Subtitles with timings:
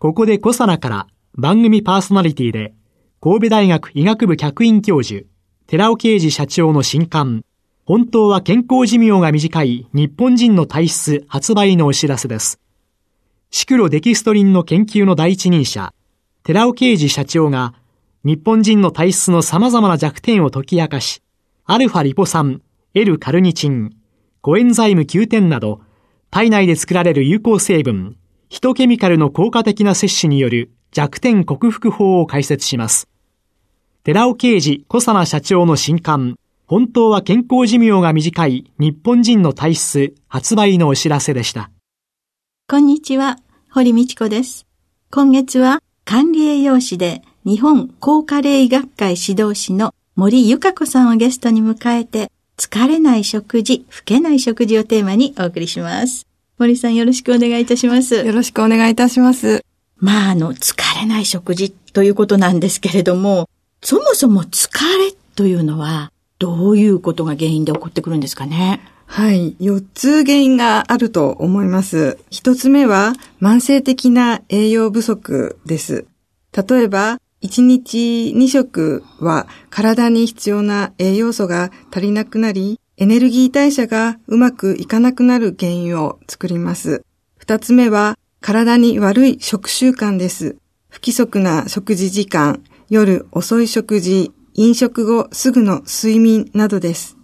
[0.00, 2.72] ここでコサナから番組パーソナリティで
[3.20, 5.26] 神戸大学医学部客員教授
[5.66, 7.44] 寺尾啓二社長の新刊
[7.84, 12.58] 本当は健康寿命が短い日本人の体質発売のお知らせです。
[13.50, 15.92] シクロデキストリンの研究の第一人者、
[16.44, 17.74] 寺尾啓二社長が
[18.24, 21.20] 日本人の体質の様々な弱点を解き明かし、
[21.66, 22.62] アルファリポ酸、
[22.94, 23.96] L カルニチン、
[24.40, 25.82] コエンザイム9点など、
[26.30, 28.16] 体内で作られる有効成分、
[28.50, 33.08] ヒトケミカルの効果的な摂取による弱点克服法を解説します。
[34.02, 41.70] 寺尾啓二小佐奈社長の新刊、本当は健康寿命が短い日本人の体質発売のお知らせでした。
[42.68, 43.38] こんにちは、
[43.70, 44.66] 堀道子です。
[45.12, 56.29] 今月は管理栄養士で日本高加齢医学会指導士の森ゆか子さんをゲストに迎えて疲れない食事、老けない食事をテーマにお送りします。
[56.60, 58.16] 森さんよろしくお願いいたします。
[58.16, 59.64] よろしくお願いいたします。
[59.96, 63.48] まあ、あの、疲れない食事ということなんですけれども、
[63.82, 68.82] そもそも疲れというのはどういうことが原因で起こってくるんですかね？
[69.06, 69.56] はい。
[69.58, 72.18] 4つ原因があると思います。
[72.30, 76.04] 1つ目は慢性的な栄養不足です。
[76.52, 87.02] 例えば、1日2食は体に必要な栄養素が足りなくなり、エネルギー代謝がうまくいかなくなる原因を作ります。
[87.40, 90.58] 2つ目は体に悪い食習慣です。
[90.90, 97.16] 不規則な食事時間、夜遅い食事、飲食後すぐの睡眠などです。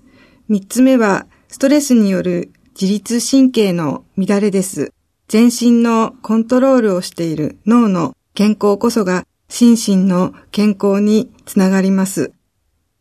[0.49, 4.95] 三つ目は、ストレスによる自律神経の乱れです。
[5.29, 12.33] 全身のコントロールをしている脳の健康こそが心身の健康につながります。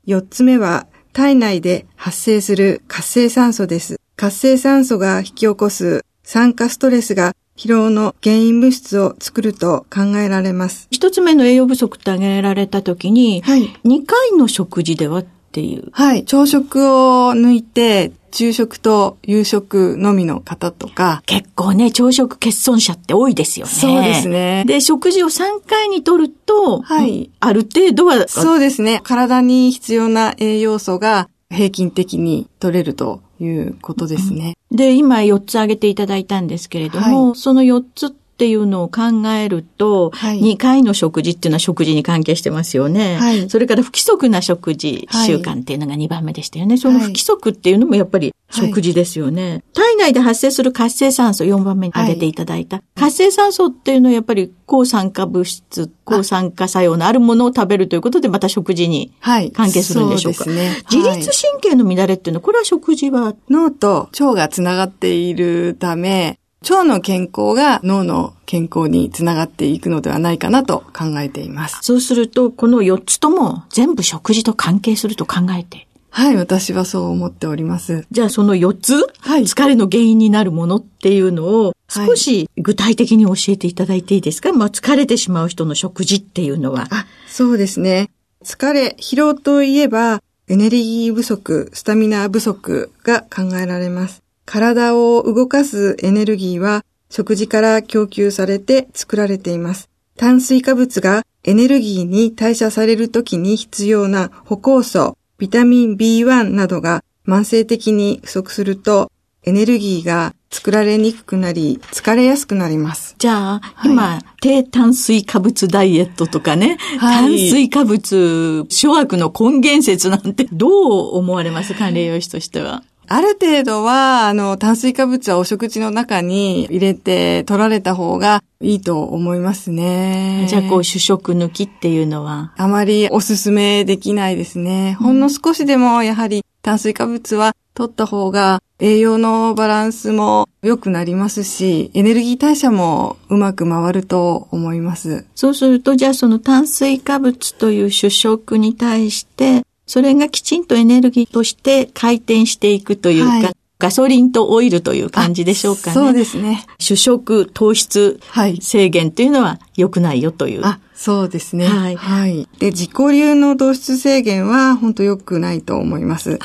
[0.06, 4.02] 四つ目は、体内で発生する活性酸素です。
[4.18, 10.90] 活性酸素が引き起こす酸化ストレスが疲労の原因物質を作ると考えられます。
[10.92, 15.24] 一つ目の栄養不足って挙げられたときに、はい、2回の食事では
[15.56, 15.88] っていう。
[15.94, 16.26] はい。
[16.26, 21.24] 朝食を抜いて、昼食と夕食のみの方とか。
[21.26, 23.72] 結構ね、朝食欠損者って多いですよね。
[23.72, 24.66] そうですね。
[24.68, 27.32] で、食事を3回にとると、はい。
[27.40, 28.28] ある程度は。
[28.28, 29.00] そうですね。
[29.04, 34.58] 体に必要な栄養素が平均的に取れるということですね。
[34.72, 43.16] で、今4つ挙げていただいたんですけれども、はい、その4つっていうのを考えると、はい、2回の食事っていうのは食事に関係してますよね。
[43.16, 46.76] はい、それから不規則な食事習慣っていうのが2番目でしたよね。
[46.78, 49.64] その不規則っていうのもやっぱり食事ですよね。
[49.74, 52.82] 体内で発生する活性酸素4番目に挙げていただいた。
[52.96, 60.46] 活性酸素っていうのはやっぱり抗酸化物質、抗酸化作用のあるものを食べるということでまた食事に関係するんでしょうか。
[60.46, 63.36] はい、ね、自律神経の乱れっていうのは、これは食事は？
[63.50, 66.38] 脳と腸がつながっているため、
[66.70, 71.80] 腸の健康が脳の健康につながっていくのではないかなと考えています。
[71.82, 78.08] そうすると、この4つとも全部食事と関係すると考えてはい、私はそう思っております。
[78.10, 86.88] じゃあその4つ、はい、疲れの原因になるものっていうのを少し具体的に教えていただいていいですか、まあ疲れてしまう人の食事っていうのは。
[86.90, 88.10] あ、そうですね。
[88.46, 94.25] 疲れ、疲労といえばエネルギー不足、スタミナ不足が考えられます。
[94.46, 99.90] 体を動かすエネルギーは食事から供給されて作られています。
[100.18, 109.12] 炭水化物がエネルギーに代謝されるときに必要な歩行素、ビタミン B1 などが慢性的に不足すると
[109.44, 113.16] エネルギーが作られにくくなり、疲れやすくなります。
[113.20, 122.84] じゃあ、はい、今、低炭水化物ダイエットとかね、はい、炭水化物諸悪の根源説なんてどう思われます管理栄養士としては。
[123.08, 130.46] ある程度は、あの、炭水化物はお食事の中に入れて取られた方がいいと思いますね。
[130.50, 132.54] じゃあ、こう、主食抜きっていうのは？
[132.58, 134.94] あまりおすすめできないですね。
[135.00, 145.26] ほんの少しでも、やはり炭水化物は取った方が栄養のバランスも良くなりますし、エネルギー代謝もうまく回ると思います。
[145.36, 155.94] そうすると、じゃあその炭水化物という主食に対して、それがきちんとエネルギーとして回転していくというか、はい、ガソリンとオイルという感じでしょうかね。
[155.94, 156.66] そうですね。
[156.80, 158.20] 主食、糖質
[158.62, 160.62] 制限というのは良くないよという。
[160.64, 161.68] あ、そうですね。
[161.68, 161.96] はい。
[161.96, 162.48] はい。
[162.60, 166.40] で、自己流の糖質制限は本当良くないと思います。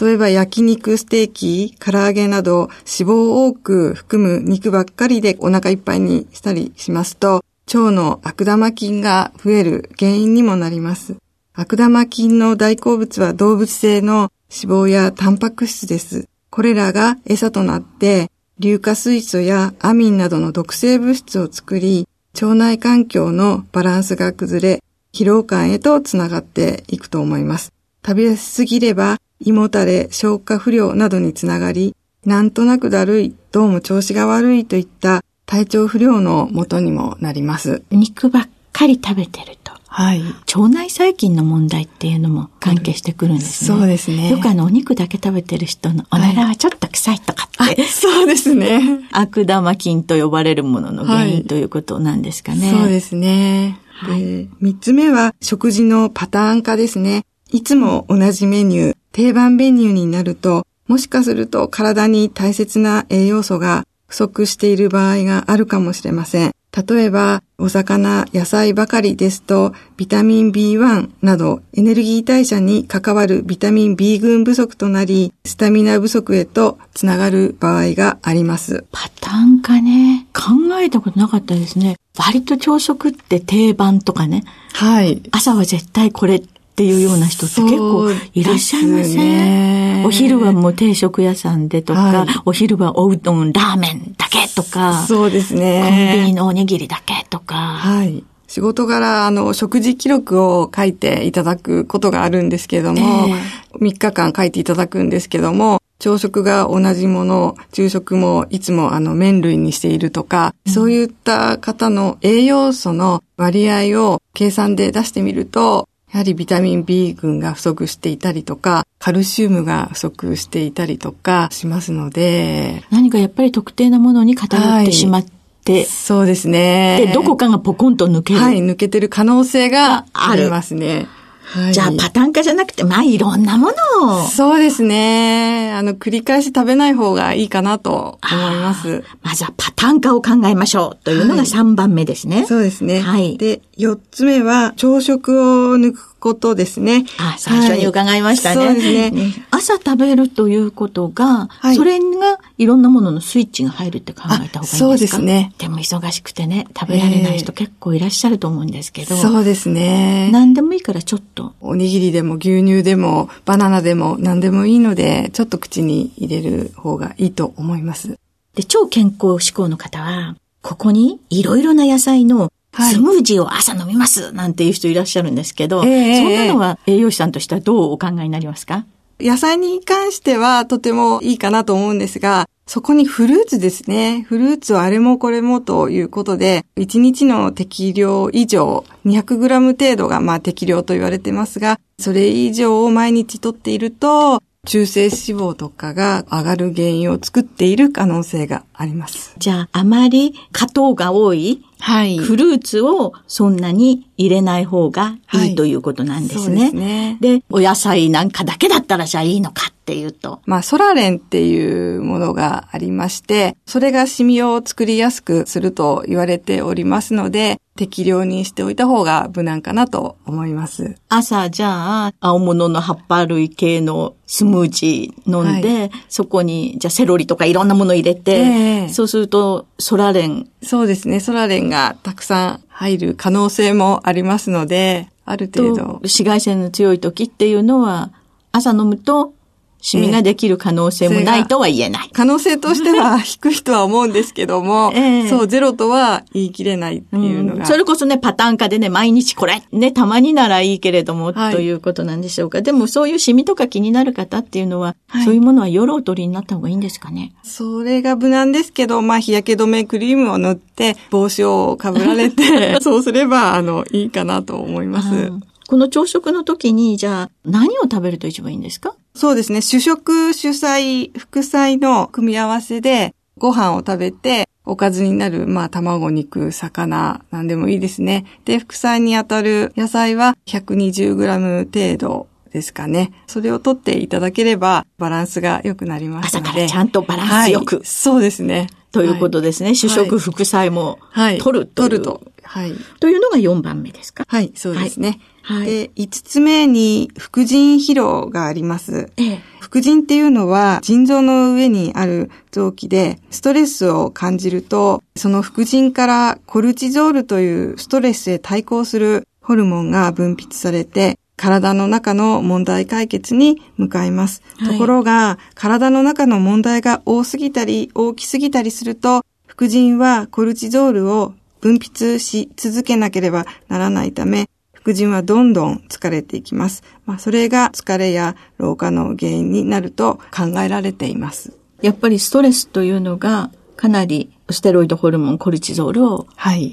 [0.00, 11.16] 例えば焼肉、ステーキ、唐揚げなど脂肪を多く含む肉ばっかりでお腹いっぱいにしたりしますと、腸の悪玉菌が増える原因にもなります。
[11.52, 16.28] 悪玉菌の大好物は動物性の脂肪やタンパク質です。
[16.48, 18.30] これらが餌となって、
[18.60, 24.82] 硫化水素やアミンなどの毒性物質を作り、腸内環境のバランスが崩れ、
[25.12, 27.72] 疲労感へとつながっていくと思います。
[28.06, 37.82] 食べ過ぎれば、胃もたれ、消化不良などにつながり、なんとなくだるい、どうも調子が悪いといった体調不良のもとにもなります。
[37.90, 39.59] 肉ばっかり食べてる。
[39.92, 40.22] はい。
[40.22, 43.76] 腸内細菌の問題っていうのも関係してくるんですね。
[43.78, 44.30] そうですね。
[44.30, 47.62] よくあのお肉だけ食べてる人のお腹はちょっと臭いとかって。
[47.62, 49.00] はい、そうですね。
[49.10, 52.70] 悪玉菌と呼ばれるものの原因、はい、ということなんですかね。
[52.70, 53.80] そうですね。
[53.90, 54.48] はい。
[54.60, 57.24] 三つ目は食事のパターン化ですね。
[57.50, 66.52] いつも同じメニュー、定番メニューになると、もしかすると体に大切な栄養素が不足している場合があるかもしれません。
[66.72, 78.84] 例えば、お魚、野菜ばかりですと、ビタミン B1 などエネルギー代謝に関わるビタミン B 群不足となり、スタミナ不足へとつながる場合があります。
[78.92, 80.26] パターンかね。
[80.32, 81.96] 考えたことなかったですね。
[82.16, 84.44] 割と朝食って定番とかね。
[84.72, 85.22] はい。
[85.32, 86.42] 朝は絶対これっ
[86.80, 95.82] ていうような人って結構いらっしゃいません、ね、お昼はもう定食屋さんでとか、はい、お昼はおうどん、ラーメンだけとか、そうですね。
[96.14, 97.54] コンビニのおにぎりだけとか。
[97.54, 98.24] はい。
[98.48, 102.98] 仕事柄、あの、食事記録を書いていただくことがあるんですけれども、
[103.28, 122.82] えー、3日間書いていただくんですけども、朝食が同じもの、昼食もいつもあの麺類にしているとか、うん、そういった方の栄養素の割合を計算で出してみると、やはりビタミン B 群が不足していたりとか、カルシウムが不足していたりとかしますので。
[122.90, 125.24] 何かやっぱり特定なものに偏ってしまっ
[125.64, 127.04] て、はい、そうですね。
[127.06, 128.40] で、どこかがポコンと抜ける。
[128.40, 131.06] はい、抜けてる可能性がありますね。
[131.52, 134.28] はい、じゃあパターン化じゃなくて、まあいろんなものを。
[134.28, 135.72] そうですね。
[135.74, 139.02] あの、繰り返し食べない方がいいかなと思います。
[139.22, 142.36] まずはパターン化を考えましょうというのが3番目ですね。
[142.36, 143.00] はい、そうですね。
[143.00, 143.36] はい。
[143.36, 147.06] で、4つ目は朝食を抜くことですね。
[147.18, 148.56] あ、最初に伺いましたね。
[148.56, 149.46] はい、そうですね。
[149.50, 154.76] 朝食べるということが、はい、それがいろんなもののスイッチが入るって考えた方がいいですか？
[154.78, 155.52] そうですね。
[155.58, 159.16] でも忙しくてね、食べられない人結構いらっしゃると思うんですけど。
[159.16, 160.30] そうですね。
[160.32, 161.54] 何でもいいからちょっと。
[161.60, 168.18] おにぎりでも牛乳でもバナナでも何でもいいので、ちょっと口に入れる方がいいと思います。
[168.54, 178.86] で、超健康志向の方は、ここにいろいろな野菜のスムージーを朝飲みますなんていう人いらっしゃるんですけど、そんなのは栄養士さんとしてはどうお考えになりますか？
[179.20, 184.22] 野菜に関してはとてもいいかなと思うんですが、そこにフルーツですね。
[184.22, 199.34] フルーツをあれもこれもということで、1日の適量以上、200g 程度がまあ適量と言われてますが、それ以上を毎日とっていると、中性脂肪とかが上がる原因を作っている可能性があります。
[199.36, 202.18] じゃあ、あまり果糖が多いはい。
[202.18, 206.44] フルーツをそんなに入れない方がいい、ということなんですね。
[206.44, 207.18] そうですね。
[207.20, 210.40] で、お野菜なんかだけだったらじゃあいいのかっていうと。
[210.46, 220.96] まあ、ソラレンっていうものがありまして、それがシミを作りやすくすると言われておりますので、適量にしておいた方が無難かなと思います。
[221.08, 230.46] 朝じゃあ、青物の葉っぱ類系のスムージー飲んで、はい、そこに、じゃあセロリとかいろんなもの入れて、えー、そうすると、ソラレン。
[230.62, 232.60] そうですね、ソラレンがたくさん。
[232.80, 235.84] 入る可能性もありますので、ある程度。
[236.02, 238.10] 紫外線の強い時っていうのは、
[238.52, 239.34] 朝飲むと
[239.82, 242.10] シミができる可能性もないとは言えない。
[242.12, 252.60] 可能性としては低いとは思うんですけども、 えー、そう、ゼロとは言い切れないっていうのが、うん、それこそね、パターン化でね、毎日これ、ね、たまにならいいけれども、はい、ということなんでしょうか。
[252.62, 257.32] でもそういうシミとか気になる方っていうのは、はい、そういうものは夜を取りになった方がいいんですかね？
[257.42, 265.32] それが無難ですけど、まあ、日焼け止めクリームを塗って、帽子をかぶられて、 そうすれば、あの、いいかなと思います。
[265.68, 268.94] この朝食の時に、じゃあ、何を食べると一番いいんですか？
[269.14, 269.60] そうですね。
[269.60, 278.24] 主食、主菜、副菜の組み合わせで、ご飯を食べて、おかずになる、まあ、卵、肉、魚、なんでもいいですね。
[278.44, 283.12] で、副菜にあたる野菜は 120g 程度ですかね。
[283.26, 286.48] それを取っていただければバランスが良くなりますので。
[286.48, 287.76] 朝からちゃんとバランスよく。
[287.76, 288.68] はい、そうですね。
[288.92, 289.68] ということですね。
[289.68, 290.98] はい、主食、副菜も
[291.40, 291.82] 取ると。
[291.82, 292.22] 取ると。
[292.42, 292.72] はい。
[292.98, 294.24] というのが4番目ですか？
[294.28, 295.20] はい、そうですね。
[295.42, 295.66] はい。
[295.66, 299.10] で、5つ目に、副腎疲労があります。
[299.16, 299.40] ええ。
[299.60, 314.42] 副腎っていうのは、腎臓の上にある臓器で、ストレスを感じると、その副腎からコルチゾールというストレスへ対抗するホルモンが分泌されて、体の中の問題解決に向かいます。
[314.58, 324.48] はい、ところが、体の中の問題が多すぎたり、大きすぎたりすると、副腎はコルチゾールを分泌し続けなければならないため、
[324.90, 326.82] 副腎はどんどん疲れていきます。
[327.06, 331.56] まあ、それが疲れや老化の原因になると考えられています。
[331.80, 336.26] やっぱりストレスというのがかなりステロイドホルモンコルチゾールを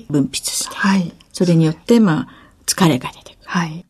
[0.09, 2.27] 分泌して、はい、それによって、まあ、
[2.65, 3.37] 疲れが出てくる。
[3.43, 3.85] はい。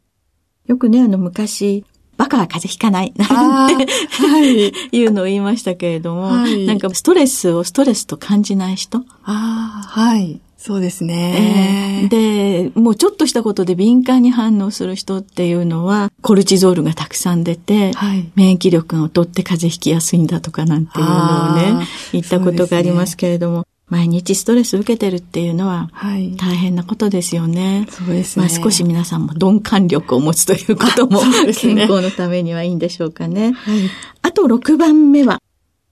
[0.65, 1.85] よくね、あの、昔、
[2.17, 10.41] バカは風邪ひかない、なんて、はい、いうのを言いましたけれども、はい、なんかストレスをストレスと感じない人ああ、はい。
[10.67, 25.89] そうですね、えー、で、もうちょっとしたことで敏感に反応する人っていうのは、コルチゾールがたくさん出て、はい、免疫力が劣って風邪ひきやすいんだとかなんていうのをね、言ったことがありますけれども、毎日ストレス受けてるっていうのは、
[26.35, 27.87] 大変なことですよね。
[27.89, 28.45] そうですね。
[28.45, 31.21] まあ少し皆さんも鈍感力を持つということも、
[31.57, 33.53] 健康のためにはいいんでしょうかね。
[33.53, 33.89] はい、
[34.21, 35.41] あと6番目は、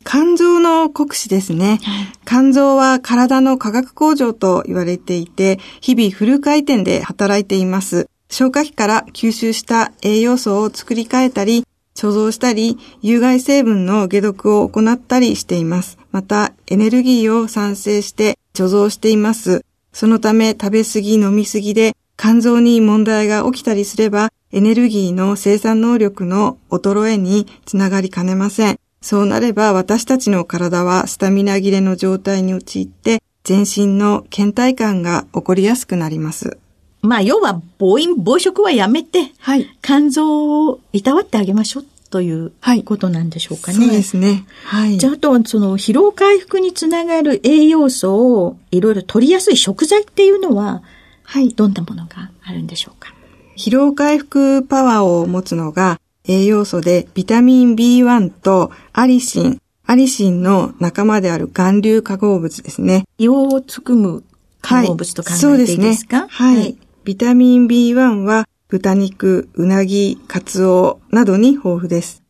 [0.06, 1.80] 肝臓の酷使ですね。
[2.26, 8.08] 肝臓は体の化学工場と言われていて、日々フル回転で働いています。
[8.30, 15.98] 消化器から吸収した栄養素を作り変えたり、貯蔵したり、有害成分の解毒を行ったりしています。
[16.12, 19.66] また、エネルギーを産生して貯蔵しています。
[19.92, 28.80] そのため、食べ過ぎ、飲み過ぎで、肝臓に問題が起きたりすれば、エネルギーの生産能力の衰えにつながりかねません。
[29.06, 36.58] そうなれば、私たちの体はスタミナ切れの状態に陥って、全身の倦怠感が起こりやすくなります。
[37.04, 39.68] まあ、要は、暴飲暴食はやめて、はい。
[39.84, 42.52] 肝臓をいたわってあげましょうという
[42.84, 43.78] ことなんでしょうかね。
[43.78, 44.46] はい、そうですね。
[44.64, 44.98] はい。
[44.98, 50.82] じゃあ、あとは、その、疲労回復につながる栄養素をいろいろ取りやすい食材っていうのは、
[51.22, 51.50] はい。
[51.50, 53.14] どんなものがあるんでしょうか？
[53.56, 63.06] 疲労回復パワーを持つのが、栄養素でビタミン B1 とアリシン、アリシンの仲間である含硫化合物ですね。
[63.20, 64.24] 硫黄を含む
[64.62, 66.62] 化合物と考えていいですか、はい、そうですね。
[66.62, 66.78] はい。
[67.04, 72.24] ビタミン B1 は豚肉、うなぎ、カツオなどに豊富です。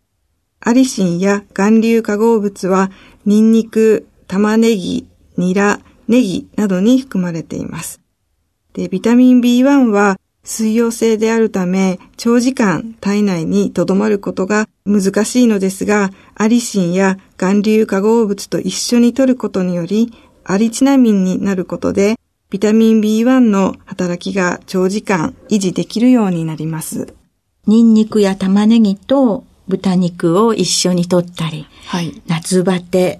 [0.59, 2.91] アリシンや含硫化合物は
[3.25, 8.01] ニンニク、玉ねぎ、ニラ、ネギなどに含まれています。
[8.73, 22.17] で、ビタミン B1 は水溶性であるため、長時間体内に留まることが難しいのですが、アリシンや含硫化合物と一緒に摂ることにより、アリチナミンになることで、
[22.51, 27.13] ビタミン B1 の働きが長時間維持できるようになります。
[27.65, 33.19] ニンニクや玉ねぎと豚肉を一緒に取ったり、はい、夏バテ、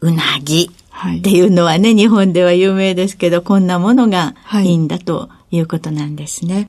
[0.00, 0.70] うなぎ
[1.18, 4.72] っていうのはね、日本では有名ですけど、こんなものがい。
[4.72, 6.54] いんだということなんですね。
[6.54, 6.68] はい、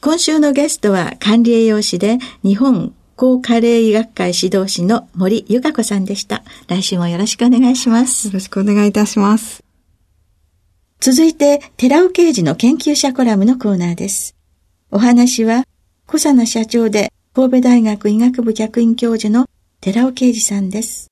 [0.00, 6.42] 今週のゲストは管理栄養士で日本高加齢医学会指導士の森由香子さんでした。
[6.68, 8.28] 来週もよろしくお願いします。
[8.28, 9.64] よろしくお願いいたします。
[11.00, 14.34] 続いて、寺尾刑事の研究者コラムのコーナーです。
[14.90, 15.64] お話は、
[16.06, 19.46] 小佐奈社長で神戸大学医学部客員教授の
[19.80, 21.10] 寺尾啓二さんです。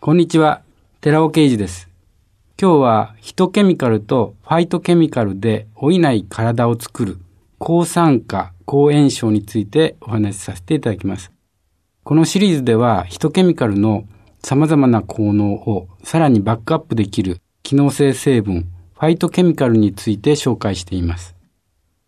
[0.00, 0.62] こんにちは、
[1.00, 1.91] 寺尾啓二です。
[2.62, 7.18] 今日はヒトケミカルとファイトケミカルで老いない体を作る
[7.58, 11.32] 抗酸化、抗炎症についてお話しさせていただきます。
[12.04, 14.04] このシリーズではヒトケミカルの
[14.44, 21.34] 様々な効能をさらにバックアップできる機能性成分、ファイトケミカルについて紹介しています。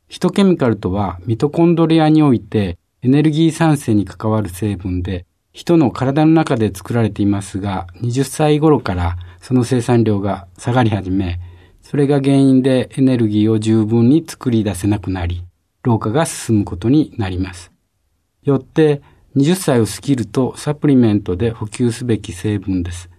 [0.07, 11.39] ヒトケミカルとはミトコンドリアにおいてエネルギー産生に関わる成分で、人の体の中で作られていますが、20歳頃からその生産量が下がり始め、
[11.83, 15.45] それが原因でエネルギーを十分に作り出せなくなり、
[15.83, 17.71] 老化が進むことになります。
[18.43, 19.03] よって、
[19.37, 23.11] 20歳を過ぎるとサプリメントで補給すべき成分です。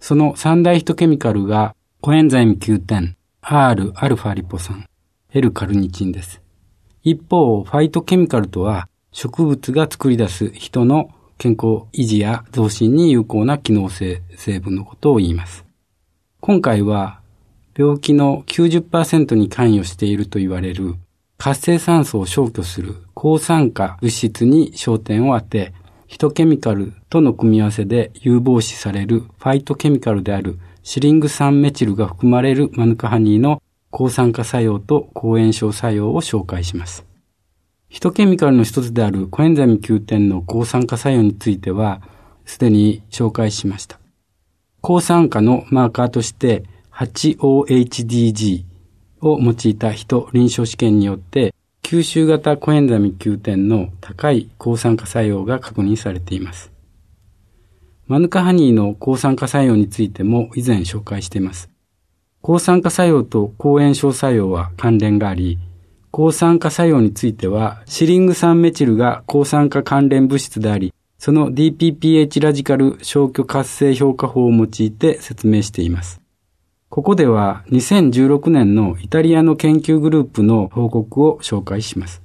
[0.00, 4.86] その三大ヒトケミカルがコエンザイム9点、Rα リポ酸、
[5.34, 6.40] L カルニチンです。
[7.02, 11.10] 一方、ファイトケミカルとは植物が作り出す人の
[11.44, 15.66] 健康維持や増進に有効な機能性成分のことを言います。
[16.40, 17.20] 今回は
[17.76, 20.94] 病気の90%に関与していると言われる
[21.36, 25.74] 活性酸素を消去する抗酸化物質に焦点を当て、
[26.06, 37.03] ヒトケミカルとの組み合わせで有防止されるファイトケミカルであるシリング酸メチルが含まれるマヌカハニーの抗酸化作用と抗炎症作用を紹介します。
[37.94, 42.02] ヒトケミカルの一つであるコエンザミ Q10 の抗酸化作用については、
[42.44, 44.00] すでに紹介しました。
[44.80, 48.64] 抗酸化のマーカーとして 8OHDG
[49.20, 56.72] を用いた人臨床試験によって吸収型コエンザミ Q10 の高い抗酸化作用が確認されています。
[58.08, 61.70] マヌカハニーの抗酸化作用についても以前紹介しています。
[62.42, 65.60] 抗酸化作用と抗炎症作用は関連があり、
[66.14, 76.20] 抗酸化作用については、シリング酸メチルが抗酸化関連物質であり、その DPPH ラジカル消去活性評価法を用いて説明しています。
[76.88, 82.22] ここでは2016年のイタリアの研究グループの報告を紹介します。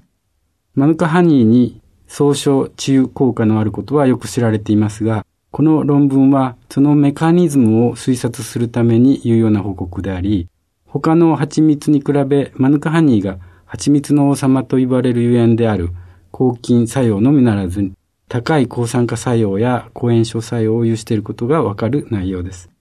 [0.75, 10.47] マヌカハニーに総称治癒効果のあることはよく知られていますが、この論文はそのメカニズムを推察するために有用な報告であり、
[10.85, 13.39] 他の蜂蜜に比べマヌカハニーが
[13.71, 15.91] 蜂蜜の王様と言われるゆえんである
[16.31, 17.91] 抗菌作用のみならず、
[18.27, 22.71] 高い抗酸化作用や抗炎症作用を有していることがわかる内容です。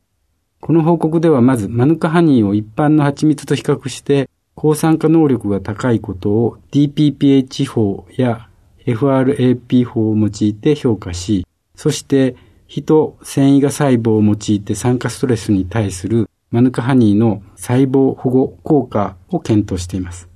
[0.61, 8.49] この報告ではまずマヌカハニーを一般の蜂蜜と比較して抗酸化能力が高いことを DPPH 法や
[8.87, 12.35] FRAP 法を用いて評価し、そして
[12.67, 20.28] 人繊維が細胞を用いて酸化ストレスに対するマヌカハニーの細胞保護効果を検討しています。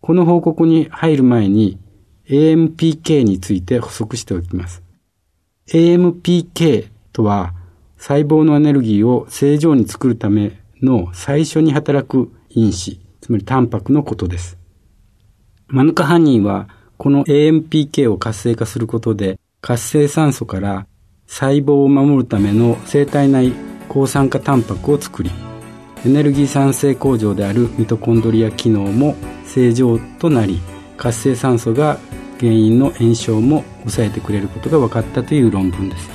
[0.00, 1.78] この報告に入る前に
[2.28, 4.82] AMPK について補足しておきます。
[5.68, 7.54] AMPK とは
[7.96, 14.58] 細胞のエネルギーを正常に作るための最初に働く因子、つまりタンパクのことです。
[15.68, 20.86] マヌカハニーはこの AMPK を活性化することで活性酸素から
[21.26, 23.52] 細胞を守るための生体内
[23.88, 25.30] 抗酸化タンパクを作り
[26.04, 30.60] エネルギー産生工場であるミトコンドリア機能も正常となり
[30.96, 31.98] 活性酸素が
[32.38, 36.08] 原因の炎症も抑えてくれることが分かったという論文です。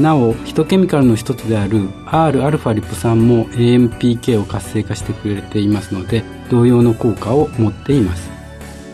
[0.00, 8.30] なおヒトケミカルの一つである Rα リポ酸も AMPK を活性化してくれていますので同様の効果を持っています。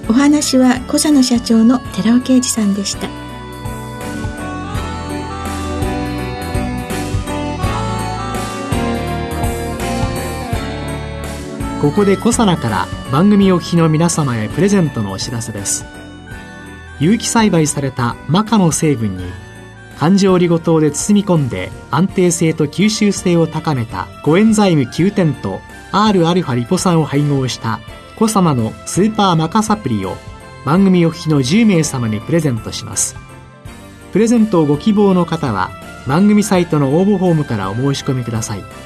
[0.09, 3.26] お話は小佐野社長の寺尾啓二さんでした。
[11.87, 15.85] ここでコサナから番組お聞きの皆様へプレゼントのお知らせです。
[16.99, 19.25] 有機栽培されたマカの成分に
[19.97, 25.61] 環状リゴ糖で包み込んで安定性と吸収性を高めたコエンザイム9点と
[25.93, 27.79] Rα リポ酸を配合した
[28.19, 30.17] コサナのスーパーマカサプリを
[30.65, 33.15] 番組お聞きの10名様にプレゼントします。
[34.13, 35.71] プレゼントをご希望の方は
[36.09, 38.86] 番組サイトの応募フォームからお申し込みください。